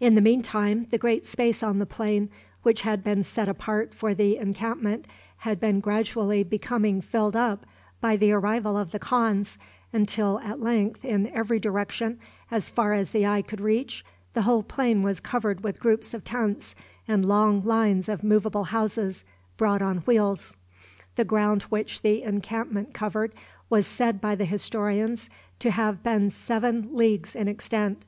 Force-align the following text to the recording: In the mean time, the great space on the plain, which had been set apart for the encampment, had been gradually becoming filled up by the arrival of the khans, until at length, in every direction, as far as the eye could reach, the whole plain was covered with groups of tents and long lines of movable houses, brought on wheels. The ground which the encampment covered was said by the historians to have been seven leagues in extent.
In 0.00 0.14
the 0.14 0.22
mean 0.22 0.40
time, 0.40 0.86
the 0.90 0.96
great 0.96 1.26
space 1.26 1.62
on 1.62 1.80
the 1.80 1.84
plain, 1.84 2.30
which 2.62 2.80
had 2.80 3.04
been 3.04 3.22
set 3.22 3.46
apart 3.46 3.92
for 3.92 4.14
the 4.14 4.38
encampment, 4.38 5.04
had 5.40 5.60
been 5.60 5.80
gradually 5.80 6.42
becoming 6.42 7.02
filled 7.02 7.36
up 7.36 7.66
by 8.00 8.16
the 8.16 8.32
arrival 8.32 8.78
of 8.78 8.90
the 8.90 8.98
khans, 8.98 9.58
until 9.92 10.38
at 10.38 10.62
length, 10.62 11.04
in 11.04 11.26
every 11.28 11.60
direction, 11.60 12.18
as 12.50 12.70
far 12.70 12.94
as 12.94 13.10
the 13.10 13.26
eye 13.26 13.42
could 13.42 13.60
reach, 13.60 14.02
the 14.32 14.40
whole 14.40 14.62
plain 14.62 15.02
was 15.02 15.20
covered 15.20 15.62
with 15.62 15.78
groups 15.78 16.14
of 16.14 16.24
tents 16.24 16.74
and 17.06 17.26
long 17.28 17.60
lines 17.60 18.08
of 18.08 18.24
movable 18.24 18.64
houses, 18.64 19.24
brought 19.58 19.82
on 19.82 19.98
wheels. 20.06 20.54
The 21.16 21.24
ground 21.26 21.64
which 21.64 22.00
the 22.00 22.22
encampment 22.22 22.94
covered 22.94 23.34
was 23.68 23.86
said 23.86 24.22
by 24.22 24.36
the 24.36 24.46
historians 24.46 25.28
to 25.58 25.70
have 25.70 26.02
been 26.02 26.30
seven 26.30 26.88
leagues 26.94 27.36
in 27.36 27.46
extent. 27.46 28.06